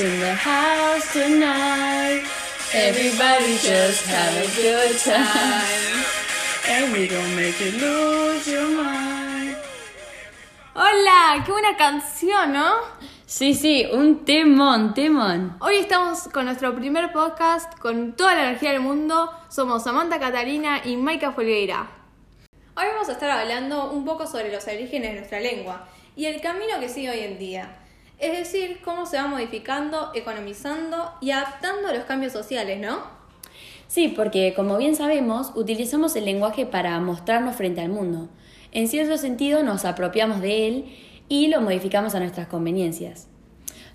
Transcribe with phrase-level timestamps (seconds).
[0.00, 2.24] in the house tonight.
[2.72, 6.04] Everybody just have a good time.
[6.68, 9.56] And we gon' make you lose your mind.
[10.74, 12.76] Hola, qué buena canción, ¿no?
[13.26, 15.56] Sí, sí, un temón, temón.
[15.60, 19.30] Hoy estamos con nuestro primer podcast con toda la energía del mundo.
[19.50, 21.90] Somos Samantha Catarina y Maika Folgueira.
[22.74, 25.86] Hoy vamos a estar hablando un poco sobre los orígenes de nuestra lengua
[26.16, 27.79] y el camino que sigue hoy en día.
[28.20, 33.00] Es decir, cómo se va modificando, economizando y adaptando a los cambios sociales, ¿no?
[33.88, 38.28] Sí, porque como bien sabemos, utilizamos el lenguaje para mostrarnos frente al mundo.
[38.72, 40.96] En cierto sentido nos apropiamos de él
[41.28, 43.26] y lo modificamos a nuestras conveniencias.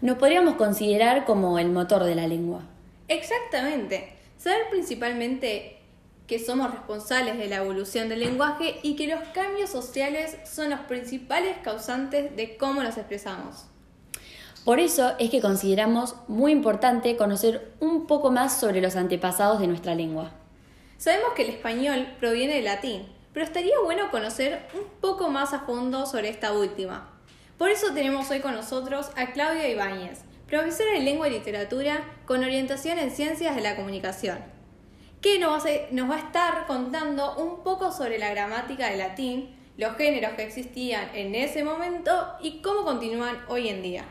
[0.01, 2.63] Nos podríamos considerar como el motor de la lengua.
[3.07, 4.13] Exactamente.
[4.37, 5.77] Saber principalmente
[6.27, 10.79] que somos responsables de la evolución del lenguaje y que los cambios sociales son los
[10.81, 13.67] principales causantes de cómo nos expresamos.
[14.65, 19.67] Por eso es que consideramos muy importante conocer un poco más sobre los antepasados de
[19.67, 20.31] nuestra lengua.
[20.97, 25.59] Sabemos que el español proviene del latín, pero estaría bueno conocer un poco más a
[25.59, 27.11] fondo sobre esta última.
[27.59, 32.43] Por eso tenemos hoy con nosotros a Claudia Ibáñez, profesora de lengua y literatura con
[32.43, 34.39] orientación en ciencias de la comunicación,
[35.21, 40.33] que nos va a estar contando un poco sobre la gramática del latín, los géneros
[40.33, 44.05] que existían en ese momento y cómo continúan hoy en día.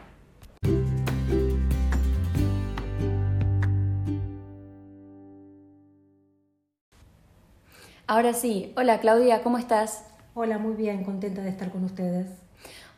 [8.06, 10.04] Ahora sí, hola Claudia, ¿cómo estás?
[10.34, 12.26] Hola, muy bien, contenta de estar con ustedes.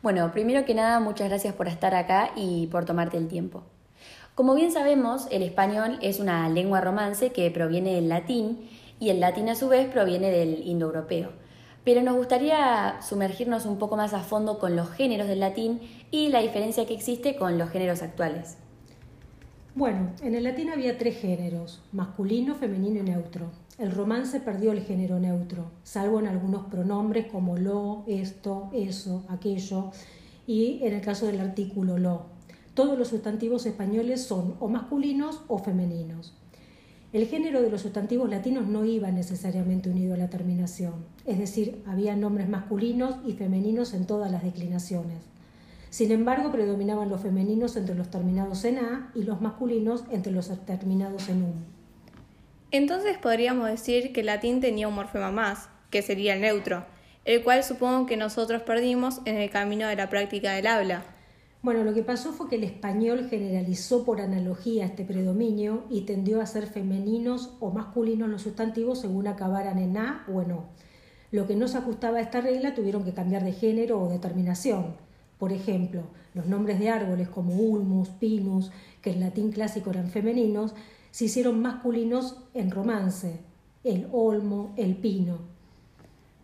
[0.03, 3.63] Bueno, primero que nada, muchas gracias por estar acá y por tomarte el tiempo.
[4.35, 9.21] Como bien sabemos, el español es una lengua romance que proviene del latín y el
[9.21, 11.29] latín a su vez proviene del indoeuropeo.
[11.85, 15.79] Pero nos gustaría sumergirnos un poco más a fondo con los géneros del latín
[16.11, 18.57] y la diferencia que existe con los géneros actuales.
[19.73, 23.51] Bueno, en el latín había tres géneros, masculino, femenino y neutro.
[23.77, 29.91] El romance perdió el género neutro, salvo en algunos pronombres como lo, esto, eso, aquello,
[30.47, 32.25] y en el caso del artículo lo.
[32.73, 36.33] Todos los sustantivos españoles son o masculinos o femeninos.
[37.13, 41.83] El género de los sustantivos latinos no iba necesariamente unido a la terminación, es decir,
[41.85, 45.19] había nombres masculinos y femeninos en todas las declinaciones.
[45.91, 50.49] Sin embargo, predominaban los femeninos entre los terminados en A y los masculinos entre los
[50.65, 51.76] terminados en UM.
[52.71, 56.85] Entonces podríamos decir que el latín tenía un morfema más, que sería el neutro,
[57.23, 61.05] el cual supongo que nosotros perdimos en el camino de la práctica del habla.
[61.61, 66.41] Bueno, lo que pasó fue que el español generalizó por analogía este predominio y tendió
[66.41, 70.65] a ser femeninos o masculinos los sustantivos según acabaran en A o en O.
[71.31, 74.95] Lo que no se ajustaba a esta regla tuvieron que cambiar de género o determinación.
[75.39, 80.73] Por ejemplo, los nombres de árboles como ulmus, pinus, que en latín clásico eran femeninos,
[81.17, 83.39] se hicieron masculinos en romance,
[83.83, 85.39] el olmo, el pino.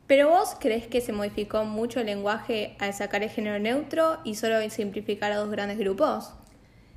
[0.07, 4.33] ¿Pero vos crees que se modificó mucho el lenguaje al sacar el género neutro y
[4.33, 6.31] solo simplificar a dos grandes grupos?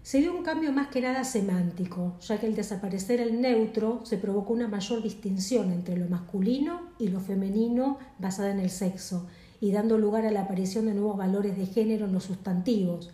[0.02, 4.16] Se dio un cambio más que nada semántico, ya que al desaparecer el neutro se
[4.16, 9.26] provocó una mayor distinción entre lo masculino y lo femenino basada en el sexo,
[9.60, 13.10] y dando lugar a la aparición de nuevos valores de género en los sustantivos,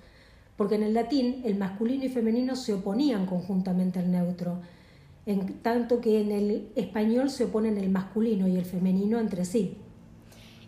[0.56, 4.58] porque en el latín el masculino y femenino se oponían conjuntamente al neutro,
[5.24, 9.76] en tanto que en el español se oponen el masculino y el femenino entre sí.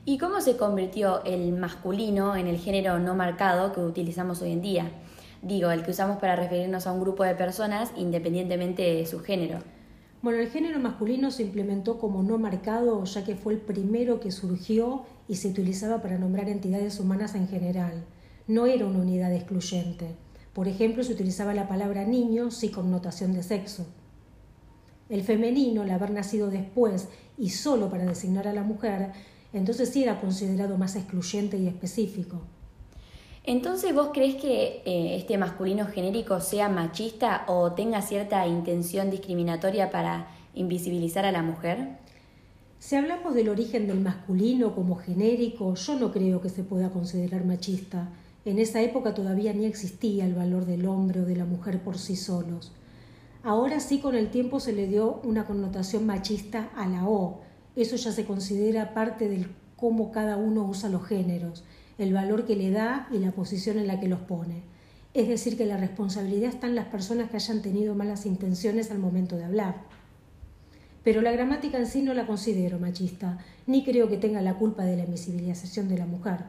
[0.04, 4.62] ¿Y cómo se convirtió el masculino en el género no marcado que utilizamos hoy en
[4.62, 4.90] día?
[5.42, 9.58] Digo, el que usamos para referirnos a un grupo de personas independientemente de su género.
[10.22, 14.30] Bueno, el género masculino se implementó como no marcado ya que fue el primero que
[14.30, 18.04] surgió y se utilizaba para nombrar entidades humanas en general
[18.46, 20.16] no era una unidad excluyente.
[20.52, 23.86] Por ejemplo, se utilizaba la palabra niño sin connotación de sexo.
[25.08, 29.12] El femenino, al haber nacido después y solo para designar a la mujer,
[29.52, 32.42] entonces sí era considerado más excluyente y específico.
[33.46, 39.90] Entonces, ¿vos crees que eh, este masculino genérico sea machista o tenga cierta intención discriminatoria
[39.90, 41.98] para invisibilizar a la mujer?
[42.78, 47.44] Si hablamos del origen del masculino como genérico, yo no creo que se pueda considerar
[47.44, 48.08] machista.
[48.44, 51.98] En esa época todavía ni existía el valor del hombre o de la mujer por
[51.98, 52.72] sí solos.
[53.42, 57.40] Ahora sí con el tiempo se le dio una connotación machista a la O.
[57.74, 61.64] Eso ya se considera parte del cómo cada uno usa los géneros,
[61.98, 64.62] el valor que le da y la posición en la que los pone.
[65.14, 68.98] Es decir, que la responsabilidad está en las personas que hayan tenido malas intenciones al
[68.98, 69.76] momento de hablar.
[71.02, 74.84] Pero la gramática en sí no la considero machista, ni creo que tenga la culpa
[74.84, 76.40] de la invisibilización de la mujer.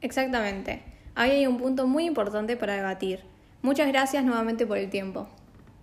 [0.00, 0.93] Exactamente.
[1.16, 3.20] Ahí hay un punto muy importante para debatir.
[3.62, 5.28] Muchas gracias nuevamente por el tiempo.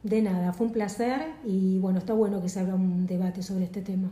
[0.04, 3.64] De nada, fue un placer y bueno, está bueno que se abra un debate sobre
[3.64, 4.10] este tema.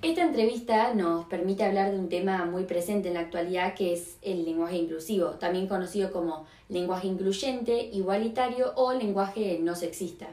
[0.00, 4.16] Esta entrevista nos permite hablar de un tema muy presente en la actualidad que es
[4.22, 10.28] el lenguaje inclusivo, también conocido como lenguaje incluyente, igualitario o lenguaje no sexista.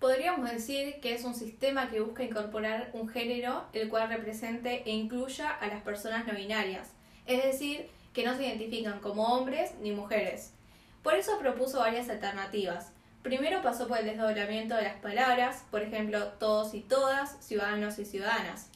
[0.00, 4.92] Podríamos decir que es un sistema que busca incorporar un género el cual represente e
[4.92, 6.92] incluya a las personas no binarias,
[7.26, 10.54] es decir, que no se identifican como hombres ni mujeres.
[11.02, 12.92] Por eso propuso varias alternativas.
[13.22, 18.06] Primero pasó por el desdoblamiento de las palabras, por ejemplo, todos y todas, ciudadanos y
[18.06, 18.70] ciudadanas.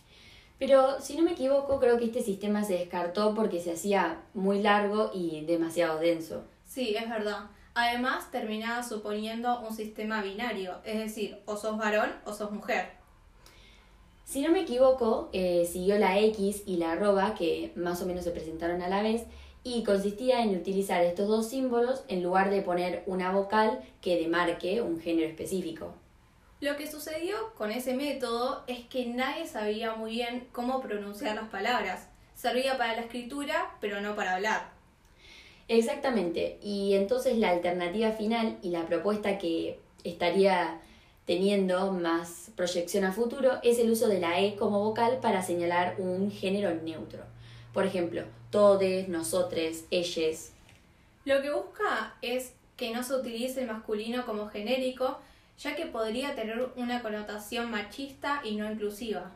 [0.58, 4.60] Pero si no me equivoco, creo que este sistema se descartó porque se hacía muy
[4.60, 6.44] largo y demasiado denso.
[6.66, 7.46] Sí, es verdad.
[7.74, 12.92] Además, terminaba suponiendo un sistema binario, es decir, o sos varón o sos mujer.
[14.24, 18.24] Si no me equivoco, eh, siguió la X y la arroba, que más o menos
[18.24, 19.24] se presentaron a la vez,
[19.64, 24.80] y consistía en utilizar estos dos símbolos en lugar de poner una vocal que demarque
[24.80, 25.94] un género específico.
[26.60, 31.48] Lo que sucedió con ese método es que nadie sabía muy bien cómo pronunciar las
[31.48, 32.08] palabras.
[32.34, 34.73] Servía para la escritura, pero no para hablar.
[35.68, 36.58] Exactamente.
[36.62, 40.80] Y entonces la alternativa final y la propuesta que estaría
[41.26, 45.96] teniendo más proyección a futuro es el uso de la E como vocal para señalar
[45.98, 47.24] un género neutro.
[47.72, 50.50] Por ejemplo, todes, nosotres, ellos.
[51.24, 55.18] Lo que busca es que no se utilice el masculino como genérico,
[55.58, 59.32] ya que podría tener una connotación machista y no inclusiva.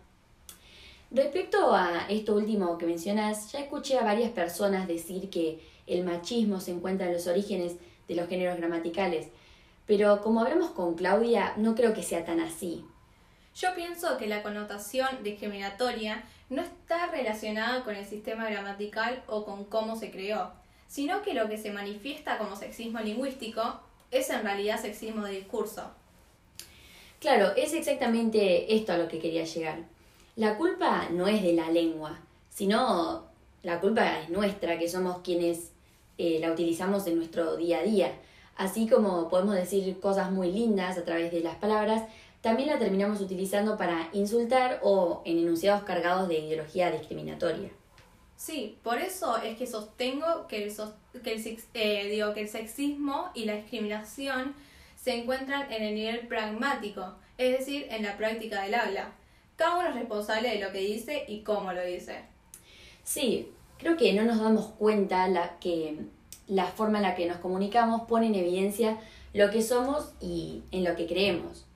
[1.11, 5.59] Respecto a esto último que mencionas, ya escuché a varias personas decir que
[5.89, 7.77] el machismo se encuentra en los orígenes
[8.07, 9.29] de los géneros gramaticales,
[9.87, 12.85] pero como hablamos con Claudia, no creo que sea tan así.
[13.55, 19.65] Yo pienso que la connotación discriminatoria no está relacionada con el sistema gramatical o con
[19.65, 20.53] cómo se creó,
[20.87, 23.81] sino que lo que se manifiesta como sexismo lingüístico
[24.11, 25.91] es en realidad sexismo de discurso.
[27.21, 29.81] Claro, es exactamente esto a lo que quería llegar.
[30.37, 33.27] La culpa no es de la lengua, sino
[33.63, 35.73] la culpa es nuestra, que somos quienes
[36.19, 38.13] eh, la utilizamos en nuestro día a día.
[38.57, 42.03] Así como podemos decir cosas muy lindas a través de las palabras,
[42.41, 47.71] también la terminamos utilizando para insultar o en enunciados cargados de ideología discriminatoria.
[48.37, 50.73] Sí, por eso es que sostengo que el,
[51.25, 54.55] que el, eh, digo, que el sexismo y la discriminación
[54.97, 59.13] se encuentran en el nivel pragmático, es decir, en la práctica del habla.
[59.57, 62.23] Cada uno es responsable de lo que dice y cómo lo dice.
[63.03, 65.99] Sí, creo que no nos damos cuenta la, que
[66.47, 68.99] la forma en la que nos comunicamos pone en evidencia
[69.35, 71.67] lo que somos y en lo que creemos.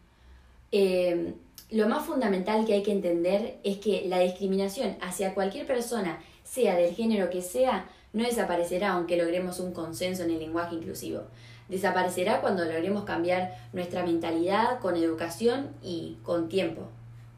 [0.72, 1.34] Eh,
[1.70, 6.76] lo más fundamental que hay que entender es que la discriminación hacia cualquier persona, sea
[6.76, 11.22] del género que sea, no desaparecerá aunque logremos un consenso en el lenguaje inclusivo
[11.72, 16.88] desaparecerá cuando logremos cambiar nuestra mentalidad con educación y con tiempo.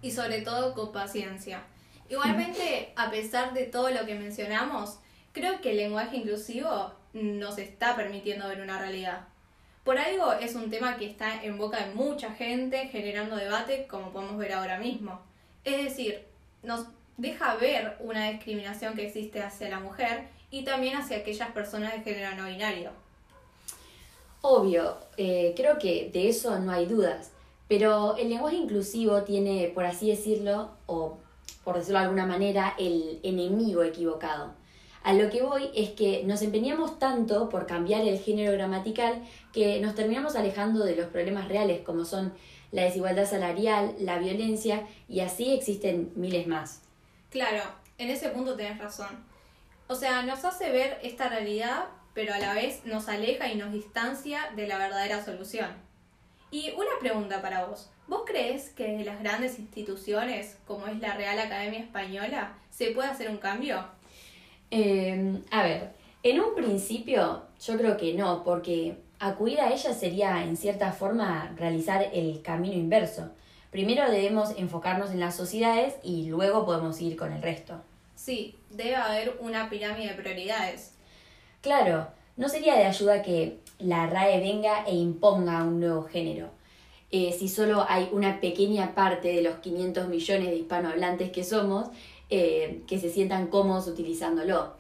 [0.03, 1.63] Y sobre todo con paciencia.
[2.09, 4.99] Igualmente, a pesar de todo lo que mencionamos,
[5.33, 9.29] creo que el lenguaje inclusivo nos está permitiendo ver una realidad.
[9.85, 14.13] Por algo es un tema que está en boca de mucha gente, generando debate, como
[14.13, 15.21] podemos ver ahora mismo.
[15.65, 16.25] Es decir,
[16.63, 16.87] nos
[17.17, 22.01] deja ver una discriminación que existe hacia la mujer y también hacia aquellas personas de
[22.01, 22.91] género no binario.
[24.41, 27.31] Obvio, eh, creo que de eso no hay dudas,
[27.69, 31.19] pero el lenguaje inclusivo tiene, por así decirlo, o
[31.65, 34.55] por decirlo de alguna manera, el enemigo equivocado.
[35.03, 39.81] A lo que voy es que nos empeñamos tanto por cambiar el género gramatical que
[39.81, 42.33] nos terminamos alejando de los problemas reales como son
[42.73, 46.81] la desigualdad salarial, la violencia y así existen miles más.
[47.31, 47.63] Claro,
[47.99, 49.25] en ese punto tenés razón.
[49.89, 53.73] O sea, nos hace ver esta realidad pero a la vez nos aleja y nos
[53.73, 55.75] distancia de la verdadera solución.
[56.51, 57.91] Y una pregunta para vos.
[58.07, 63.09] ¿Vos crees que desde las grandes instituciones, como es la Real Academia Española, se puede
[63.09, 63.85] hacer un cambio?
[64.71, 65.93] Em, a ver,
[66.23, 71.53] en un principio yo creo que no, porque acudir a ella sería en cierta forma
[71.57, 73.31] realizar el camino inverso.
[73.71, 77.81] Primero debemos enfocarnos en las sociedades y luego podemos ir con el resto.
[78.15, 80.93] Sí, debe haber una pirámide de prioridades.
[81.61, 86.51] Claro, no sería de ayuda que la RAE venga e imponga un nuevo género.
[87.17, 91.87] Eh, si solo hay una pequeña parte de los 500 millones de hispanohablantes que somos
[92.29, 94.75] eh, que se sientan cómodos utilizándolo.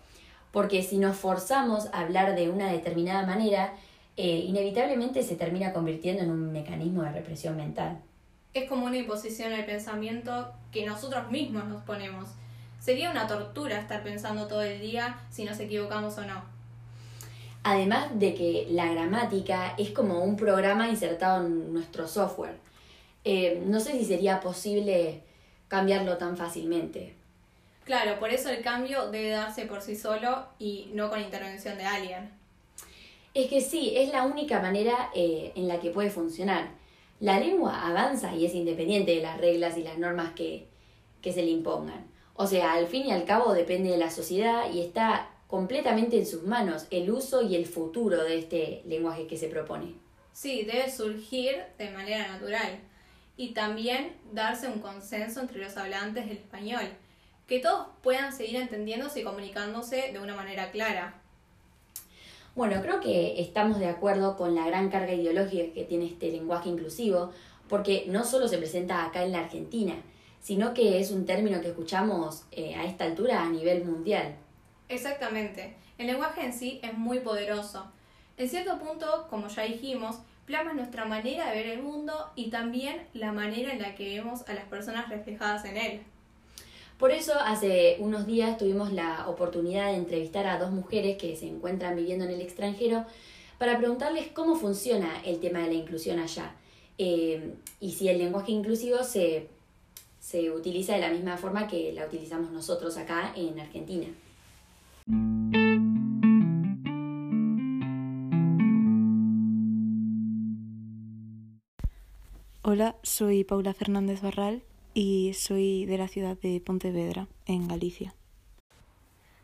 [0.50, 3.74] Porque si nos forzamos a hablar de una determinada manera,
[4.16, 8.00] eh, inevitablemente se termina convirtiendo en un mecanismo de represión mental.
[8.52, 12.30] Es como una imposición al pensamiento que nosotros mismos nos ponemos
[12.80, 16.53] Sería una tortura estar pensando todo el día si nos equivocamos o no.
[17.64, 22.58] Además de que la gramática es como un programa insertado en nuestro software.
[23.24, 25.22] Eh, no sé si sería posible
[25.68, 27.14] cambiarlo tan fácilmente.
[27.84, 31.84] Claro, por eso el cambio debe darse por sí solo y no con intervención de
[31.84, 32.30] alguien.
[33.32, 36.68] Es que sí, es la única manera eh, en la que puede funcionar.
[37.20, 40.66] La lengua avanza y es independiente de las reglas y las normas que,
[41.22, 42.06] que se le impongan.
[42.34, 46.26] O sea, al fin y al cabo depende de la sociedad y está completamente en
[46.26, 49.94] sus manos el uso y el futuro de este lenguaje que se propone.
[50.32, 52.80] Sí, debe surgir de manera natural
[53.36, 56.84] y también darse un consenso entre los hablantes del español,
[57.46, 61.20] que todos puedan seguir entendiéndose y comunicándose de una manera clara.
[62.54, 66.68] Bueno, creo que estamos de acuerdo con la gran carga ideológica que tiene este lenguaje
[66.68, 67.30] inclusivo,
[67.68, 69.94] porque no solo se presenta acá en la Argentina,
[70.40, 74.36] sino que es un término que escuchamos eh, a esta altura a nivel mundial.
[74.94, 75.74] Exactamente.
[75.98, 77.84] El lenguaje en sí es muy poderoso.
[78.36, 83.06] En cierto punto, como ya dijimos, plasma nuestra manera de ver el mundo y también
[83.12, 86.00] la manera en la que vemos a las personas reflejadas en él.
[86.98, 91.48] Por eso hace unos días tuvimos la oportunidad de entrevistar a dos mujeres que se
[91.48, 93.04] encuentran viviendo en el extranjero
[93.58, 96.54] para preguntarles cómo funciona el tema de la inclusión allá
[96.98, 99.48] eh, y si el lenguaje inclusivo se,
[100.20, 104.06] se utiliza de la misma forma que la utilizamos nosotros acá en Argentina.
[112.76, 114.64] Hola, soy Paula Fernández Barral
[114.94, 118.16] y soy de la ciudad de Pontevedra, en Galicia.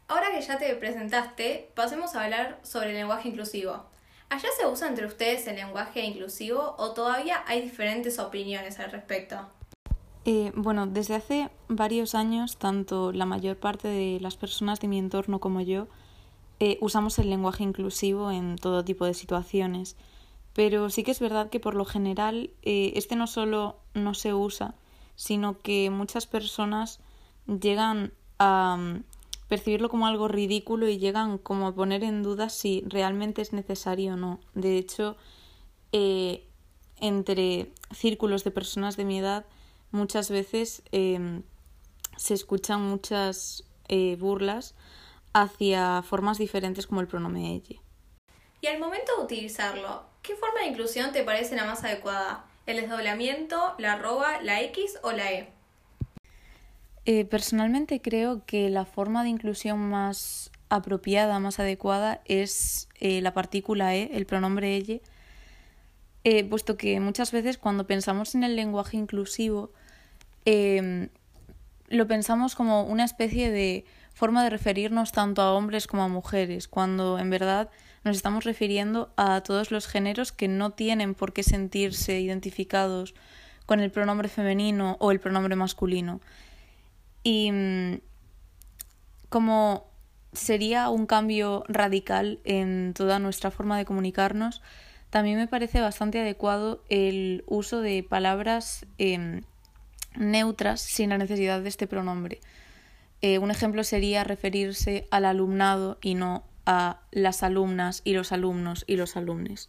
[0.08, 3.84] Ahora que ya te presentaste, pasemos a hablar sobre el lenguaje inclusivo.
[4.30, 9.37] ¿Allá se usa entre ustedes el lenguaje inclusivo o todavía hay diferentes opiniones al respecto?
[10.25, 14.99] Eh, bueno, desde hace varios años, tanto la mayor parte de las personas de mi
[14.99, 15.87] entorno como yo
[16.58, 19.96] eh, usamos el lenguaje inclusivo en todo tipo de situaciones.
[20.54, 24.35] Pero sí que es verdad que por lo general eh, este no solo no se
[24.35, 24.75] usa,
[25.14, 27.00] sino que muchas personas
[27.47, 29.04] llegan a mm,
[29.49, 34.14] percibirlo como algo ridículo y llegan como a poner en duda si realmente es necesario
[34.14, 34.40] o no.
[34.54, 35.16] De hecho,
[35.92, 36.47] eh,
[37.00, 39.45] entre círculos de personas de mi edad,
[39.90, 41.42] muchas veces em,
[42.16, 44.75] se escuchan muchas eh, burlas
[45.33, 47.80] hacia formas diferentes como el pronombre ella.
[48.61, 52.44] Y al momento de utilizarlo, ¿qué forma de inclusión te parece la más adecuada?
[52.66, 55.48] ¿El desdoblamiento, la arroba, la X o la E?
[57.06, 63.34] Eh, personalmente creo que la forma de inclusión más apropiada, más adecuada, es eh, la
[63.34, 65.00] partícula E, el pronombre ella,
[66.24, 69.72] eh, puesto que muchas veces cuando pensamos en el lenguaje inclusivo,
[70.44, 71.08] em,
[71.88, 73.84] lo pensamos como una especie de
[74.14, 77.70] forma de referirnos tanto a hombres como a mujeres, cuando en verdad
[78.04, 83.14] nos estamos refiriendo a todos los géneros que no tienen por qué sentirse identificados
[83.66, 86.21] con el pronombre femenino o el pronombre masculino.
[87.23, 88.00] Y mm,
[89.28, 89.90] como
[90.33, 94.62] sería un cambio radical en toda nuestra forma de comunicarnos,
[95.11, 99.42] también me parece bastante adecuado el uso de palabras em,
[100.16, 102.40] neutras sin la necesidad de este pronombre.
[103.23, 108.84] Eh, un ejemplo sería referirse al alumnado y no a las alumnas y los alumnos
[108.86, 109.68] y los alumnes.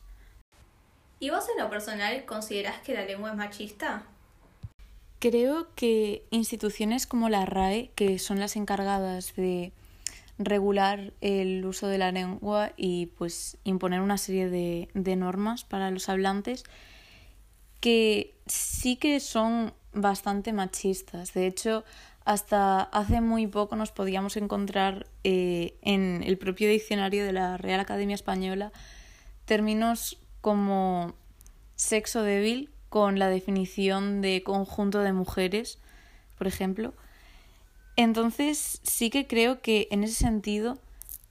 [1.20, 4.03] ¿Y vos en lo personal considerás que la lengua es machista?
[5.17, 9.72] Creo que instituciones como la RAE, que son las encargadas de
[10.38, 15.89] regular el uso de la lengua y pues imponer una serie de, de normas para
[15.89, 16.65] los hablantes,
[17.79, 21.34] que sí que son bastante machistas.
[21.34, 21.84] De hecho,
[22.25, 27.80] hasta hace muy poco nos podíamos encontrar eh, en el propio diccionario de la Real
[27.80, 28.72] Academia Española
[29.46, 31.13] términos como
[31.75, 35.80] sexo débil con la definición de conjunto de mujeres,
[36.38, 36.94] por ejemplo.
[37.96, 40.78] Entonces sí que creo que en ese sentido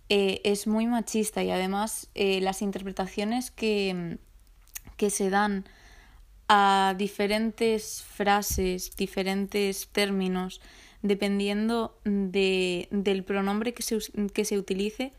[0.08, 4.18] eh, es muy machista y además eh, las interpretaciones que,
[4.96, 5.64] que se dan
[6.52, 10.60] a diferentes frases, diferentes términos,
[11.00, 13.98] dependiendo de, del pronombre que se,
[14.34, 15.12] que se utilice,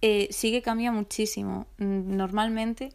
[0.00, 1.66] eh, sí que cambia muchísimo.
[1.76, 2.94] Normalmente,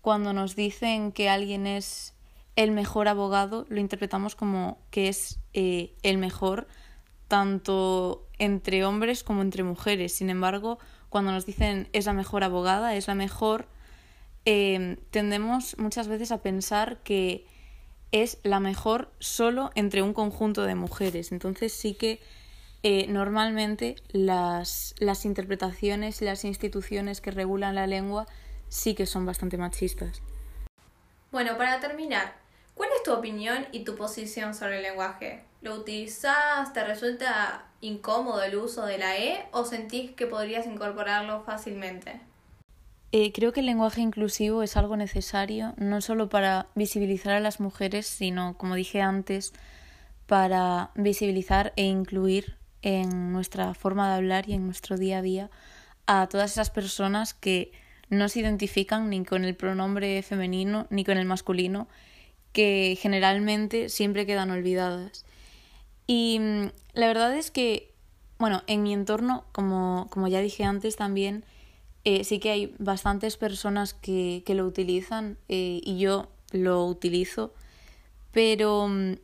[0.00, 2.14] cuando nos dicen que alguien es
[2.56, 6.66] el mejor abogado, lo interpretamos como que es eh, el mejor,
[7.28, 10.16] tanto entre hombres como entre mujeres.
[10.16, 10.80] Sin embargo,
[11.10, 13.68] cuando nos dicen es la mejor abogada, es la mejor
[14.46, 17.46] Em, tendemos muchas veces a pensar que
[18.12, 21.32] es la mejor solo entre un conjunto de mujeres.
[21.32, 22.20] Entonces sí que
[22.82, 28.26] eh, normalmente las, las interpretaciones y las instituciones que regulan la lengua
[28.68, 30.20] sí que son bastante machistas.
[31.32, 32.34] Bueno, para terminar,
[32.74, 35.42] ¿cuál es tu opinión y tu posición sobre el lenguaje?
[35.62, 36.72] ¿Lo utilizas?
[36.74, 42.20] ¿Te resulta incómodo el uso de la E o sentís que podrías incorporarlo fácilmente?
[43.16, 47.60] Eh, creo que el lenguaje inclusivo es algo necesario, no solo para visibilizar a las
[47.60, 49.52] mujeres, sino, como dije antes,
[50.26, 55.50] para visibilizar e incluir en nuestra forma de hablar y en nuestro día a día
[56.08, 57.70] a todas esas personas que
[58.10, 61.86] no se identifican ni con el pronombre femenino ni con el masculino,
[62.52, 65.24] que generalmente siempre quedan olvidadas.
[66.08, 67.92] Y mm, la verdad es que,
[68.40, 71.44] bueno, en mi entorno, como, como ya dije antes también,
[72.04, 77.54] eh, sí que hay bastantes personas que, que lo utilizan eh, y yo lo utilizo,
[78.30, 79.14] pero mm,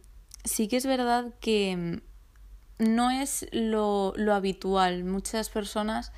[0.45, 5.05] sí que es verdad que mm, no es lo, lo habitual.
[5.05, 6.13] Muchas personas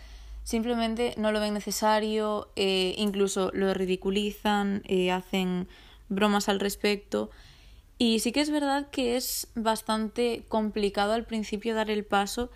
[0.44, 5.66] simplemente no lo ven necesario, eh, incluso lo ridiculizan, hacen
[6.08, 7.30] bromas al respecto.
[7.98, 12.50] Y sí que es verdad que es bastante complicado al principio dar el paso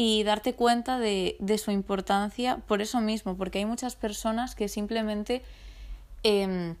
[0.00, 4.68] y darte cuenta de, de su importancia por eso mismo, porque hay muchas personas que
[4.68, 5.42] simplemente
[6.22, 6.76] em,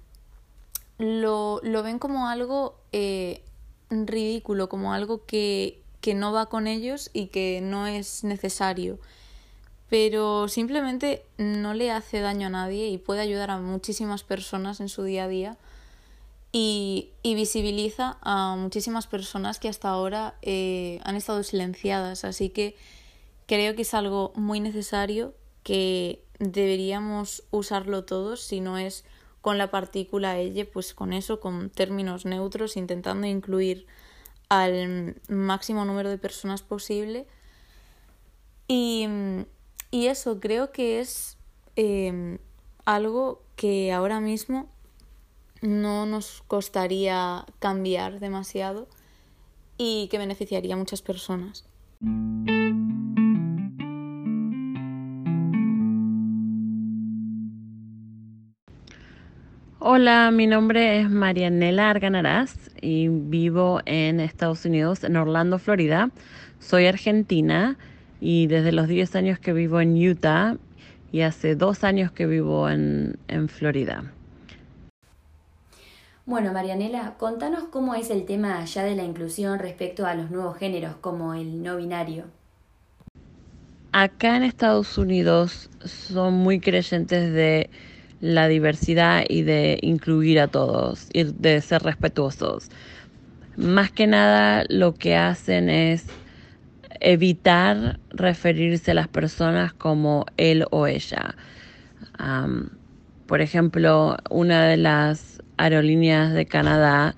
[0.98, 3.42] lo, lo, ven como algo eh,
[3.90, 9.00] ridículo, como algo que, que no va con ellos y que no es necesario
[9.90, 14.90] pero simplemente no le hace daño a nadie y puede ayudar a muchísimas personas en
[14.90, 15.56] su día a día
[16.52, 22.24] y, visibiliza a muchísimas personas que hasta ahora eh, han estado silenciadas.
[22.24, 22.76] Así que
[23.48, 29.04] creo que es algo muy necesario que deberíamos usarlo todos, si no es
[29.40, 33.88] con la partícula ella, pues con eso, con términos neutros, intentando incluir
[34.48, 37.26] al máximo número de personas posible.
[38.68, 39.08] Y
[39.90, 41.38] y eso creo que es
[41.76, 42.38] em,
[42.84, 44.68] algo que ahora mismo
[45.62, 48.86] no nos costaría cambiar demasiado
[49.78, 51.64] y que beneficiaría a muchas personas.
[59.90, 66.10] Hola, mi nombre es Marianela Arganaraz y vivo en Estados Unidos, en Orlando, Florida.
[66.58, 67.78] Soy argentina
[68.20, 70.58] y desde los 10 años que vivo en Utah
[71.10, 74.12] y hace dos años que vivo en, en Florida.
[76.26, 80.58] Bueno, Marianela, contanos cómo es el tema allá de la inclusión respecto a los nuevos
[80.58, 82.24] géneros como el no binario.
[83.92, 87.70] Acá en Estados Unidos son muy creyentes de
[88.20, 92.70] la diversidad y de incluir a todos y de ser respetuosos.
[93.56, 96.06] Más que nada lo que hacen es
[97.00, 101.34] evitar referirse a las personas como él o ella.
[103.26, 107.14] por ejemplo, una de las aerolíneas de Canadá,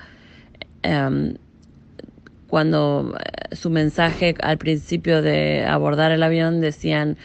[0.83, 1.37] em,
[2.49, 7.17] cuando eh, su mensaje al principio de abordar el avión decían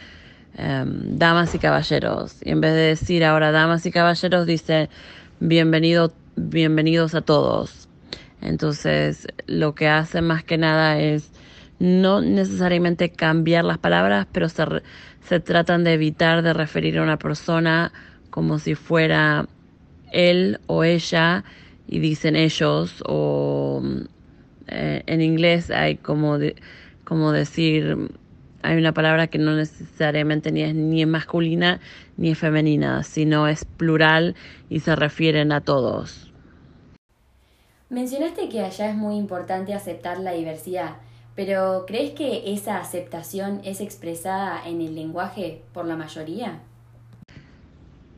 [0.56, 4.88] em, damas y caballeros, y en vez de decir ahora damas y caballeros, dice
[5.40, 7.88] bienvenido, bienvenidos a todos.
[8.40, 11.30] Entonces, lo que hace más que nada es
[11.78, 17.92] no necesariamente cambiar las palabras, pero se, tratan de evitar de referir a una persona
[18.30, 19.46] como si fuera
[20.12, 21.44] él o ella
[21.88, 23.82] y dicen ellos o
[24.68, 26.38] eh, en inglés hay como
[27.04, 28.10] como decir
[28.62, 31.80] hay una palabra que no necesariamente ni es ni es masculina
[32.16, 34.34] ni es femenina sino es plural
[34.68, 36.32] y se refieren a todos
[37.88, 40.96] mencionaste que allá es muy importante aceptar la diversidad
[41.36, 46.60] pero ¿crees que esa aceptación es expresada en el lenguaje por la mayoría?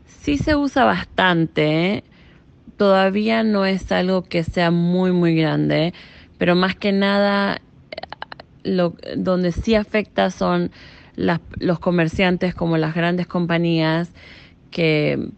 [0.06, 2.04] Sí se usa bastante, ¿eh?
[2.76, 5.92] todavía no es algo que sea muy muy grande,
[6.38, 7.60] pero más que nada
[8.64, 10.70] lo, donde sí afecta son
[11.16, 14.10] los comerciantes como las grandes compañías
[14.70, 15.30] que,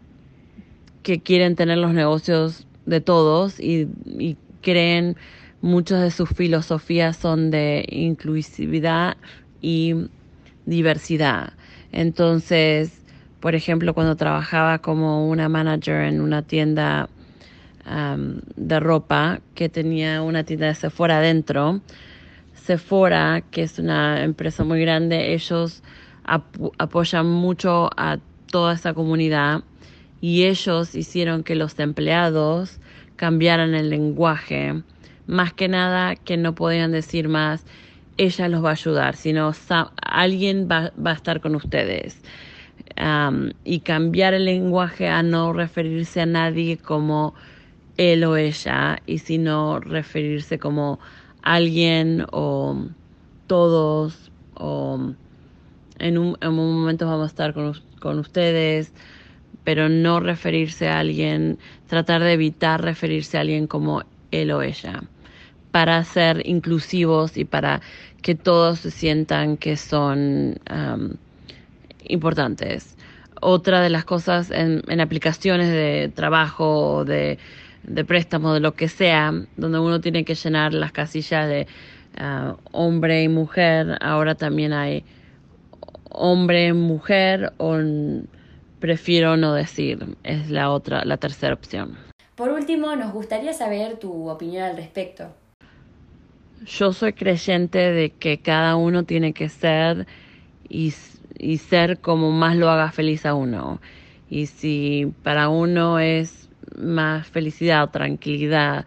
[1.01, 5.15] que quieren tener los negocios de todos y, y creen
[5.61, 9.15] Muchas de sus filosofías son de inclusividad
[9.61, 9.93] y
[10.65, 11.53] diversidad.
[11.91, 13.03] Entonces,
[13.39, 17.09] por ejemplo, cuando trabajaba como una manager en una tienda
[17.85, 21.81] um, de ropa que tenía una tienda de Sephora adentro,
[22.71, 25.83] Sephora, que es una empresa muy grande, ellos
[26.23, 28.17] apoyan mucho a
[28.49, 29.65] toda esa comunidad
[30.21, 32.79] y ellos hicieron que los empleados
[33.17, 34.83] cambiaran el lenguaje
[35.27, 37.65] más que nada que no podían decir más
[38.15, 39.51] ella los va a ayudar, sino
[40.01, 42.21] alguien va, a estar con ustedes.
[43.65, 47.33] y cambiar el lenguaje a no referirse a nadie como
[47.97, 50.99] él o ella, y sino referirse como
[51.41, 52.87] alguien o
[53.47, 55.13] todos, o
[55.99, 58.93] en un, en un momento vamos a estar con, con ustedes,
[59.63, 65.03] pero no referirse a alguien, tratar de evitar referirse a alguien como él o ella,
[65.71, 67.81] para ser inclusivos y para
[68.21, 70.59] que todos se sientan que son
[72.03, 72.97] importantes.
[73.41, 77.39] Otra de las cosas en, en aplicaciones de trabajo, de,
[77.83, 81.67] de préstamo, de lo que sea, donde uno tiene que llenar las casillas de
[82.17, 85.03] ah, hombre y mujer, ahora también hay
[86.09, 87.77] hombre, mujer o
[88.79, 91.97] prefiero no decir, es la otra, la tercera opción.
[92.35, 95.33] Por último, nos gustaría saber tu opinión al respecto.
[96.65, 100.05] Yo soy creyente de que cada uno tiene que ser
[100.69, 100.93] y,
[101.37, 103.79] y ser como más lo haga feliz a uno.
[104.29, 108.85] Y si para uno es más felicidad o tranquilidad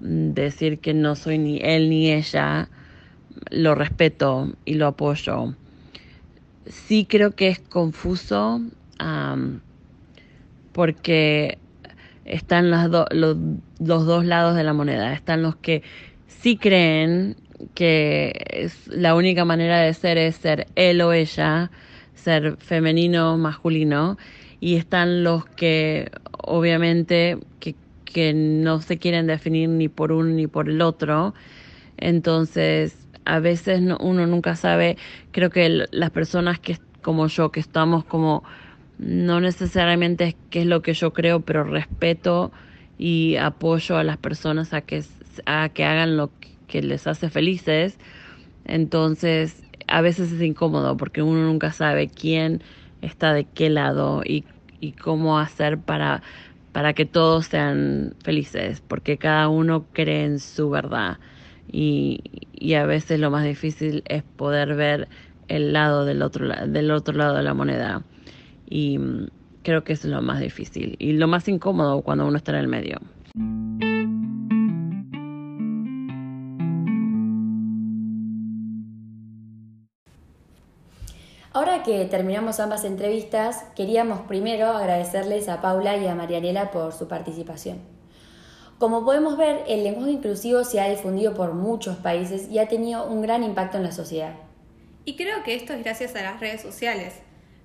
[0.00, 2.68] decir que no soy ni él ni ella,
[3.50, 5.54] lo respeto y lo apoyo.
[6.66, 8.60] Sí creo que es confuso
[10.72, 11.58] porque
[12.24, 15.12] están los, los dos lados de la moneda.
[15.12, 15.82] Están los que
[16.26, 17.36] sí creen
[17.74, 21.70] que la única manera de ser es ser él o ella,
[22.14, 24.18] ser femenino o masculino,
[24.60, 26.10] y están los que
[26.46, 31.34] obviamente que, que no se quieren definir ni por uno ni por el otro.
[31.98, 34.96] Entonces, a veces uno nunca sabe,
[35.32, 38.42] creo que las personas que como yo, que estamos como
[38.98, 42.50] no necesariamente es qué es lo que yo creo, pero respeto
[42.98, 45.04] y apoyo a las personas a que,
[45.44, 46.30] a que hagan lo
[46.66, 47.98] que les hace felices.
[48.64, 52.62] Entonces, a veces es incómodo porque uno nunca sabe quién
[53.02, 54.44] está de qué lado y,
[54.80, 56.22] y cómo hacer para,
[56.72, 61.18] para que todos sean felices, porque cada uno cree en su verdad.
[61.70, 62.20] Y,
[62.52, 65.08] y a veces lo más difícil es poder ver
[65.48, 68.02] el lado del otro, del otro lado de la moneda.
[68.68, 69.26] Y mm,
[69.62, 72.68] creo que es lo más difícil y lo más incómodo cuando uno está en el
[72.68, 72.98] medio.
[81.86, 87.78] Que terminamos ambas entrevistas, queríamos primero agradecerles a Paula y a Marianela por su participación.
[88.80, 93.06] Como podemos ver, el lenguaje inclusivo se ha difundido por muchos países y ha tenido
[93.06, 94.34] un gran impacto en la sociedad.
[95.04, 97.14] Y creo que esto es gracias a las redes sociales,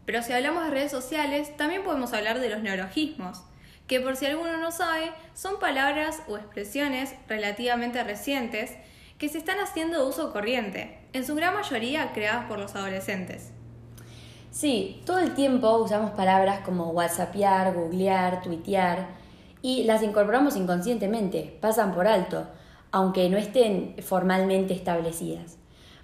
[0.06, 3.44] pero si hablamos de redes sociales, también podemos hablar de los neologismos,
[3.88, 8.78] que por si alguno no sabe, son palabras o expresiones relativamente recientes
[9.18, 13.52] que se están haciendo uso corriente, en su gran mayoría creadas por los adolescentes.
[14.52, 19.08] Sí, todo el tiempo usamos palabras como whatsappear, googlear, tuitear
[19.62, 22.46] y las incorporamos inconscientemente, pasan por alto,
[22.92, 25.58] aunque no estén formalmente establecidas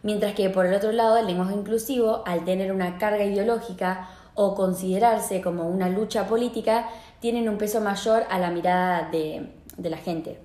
[0.04, 4.56] mientras que por el otro lado el lenguaje inclusivo, al tener una carga ideológica o
[4.56, 6.88] considerarse como una lucha política,
[7.20, 10.40] tienen un peso mayor a la mirada de, la gente.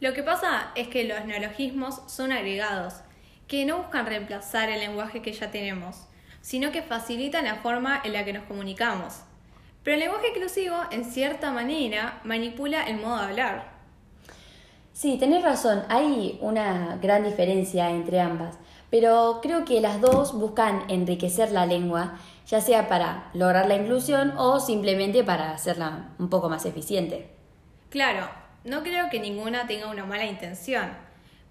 [0.00, 2.94] Lo que pasa es que los neologismos son agregados,
[3.46, 6.06] que no buscan reemplazar el lenguaje que ya tenemos,
[6.42, 9.22] sino que facilitan la forma en la que nos comunicamos.
[9.82, 13.72] Pero el lenguaje inclusivo, en cierta manera, manipula el modo de hablar.
[14.92, 18.58] Sí, tenés razón, hay una gran diferencia entre ambas,
[18.90, 24.34] pero creo que las dos buscan enriquecer la lengua, ya sea para lograr la inclusión
[24.36, 27.30] o simplemente para hacerla un poco más eficiente.
[27.88, 28.28] Claro,
[28.64, 30.90] no creo que ninguna tenga una mala intención,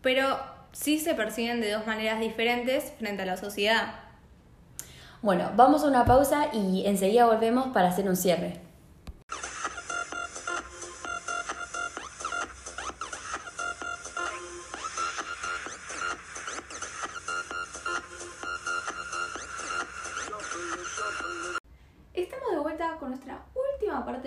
[0.01, 0.39] pero
[0.71, 3.95] sí se perciben de dos maneras diferentes frente a la sociedad.
[5.21, 8.71] Bueno, vamos a una pausa y enseguida volvemos para hacer un cierre.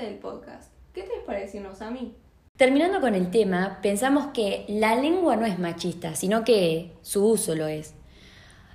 [0.03, 0.73] del podcast.
[0.93, 2.15] ¿Qué te parece a mí?
[2.57, 7.55] Terminando con el tema, pensamos que la lengua no es machista, sino que su uso
[7.55, 7.95] lo es.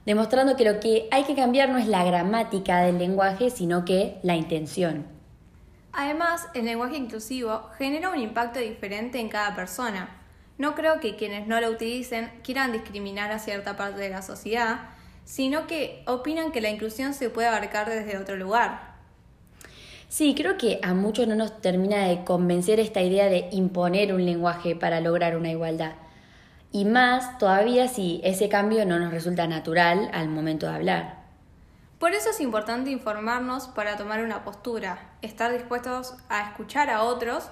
[0.05, 4.19] Demostrando que lo que hay que cambiar no es la gramática del lenguaje, sino que
[4.23, 5.05] la intención.
[5.91, 10.15] Además, el lenguaje inclusivo genera un impacto diferente en cada persona.
[10.57, 14.89] No creo que quienes no lo utilicen quieran discriminar a cierta parte de la sociedad,
[15.25, 18.89] sino que opinan que la inclusión se puede abarcar desde otro lugar.
[20.09, 24.25] Sí, creo que a muchos no nos termina de convencer esta idea de imponer un
[24.25, 25.93] lenguaje para lograr una igualdad.
[26.71, 31.19] Y más todavía si ese cambio no nos resulta natural al momento de hablar.
[31.99, 37.49] Por eso es importante informarnos para tomar una postura, estar dispuestos a escuchar a otros,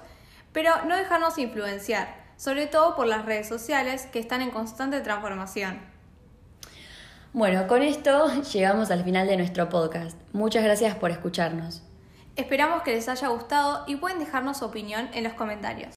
[0.52, 5.80] pero no dejarnos influenciar, sobre todo por las redes sociales que están en constante transformación.
[7.34, 10.16] Bueno, con esto llegamos al final de nuestro podcast.
[10.32, 11.82] Muchas gracias por escucharnos.
[12.36, 15.94] Esperamos que les haya gustado y pueden dejarnos su opinión en los comentarios.